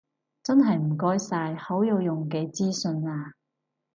[0.41, 3.35] 真係唔該晒，好有用嘅資訊啊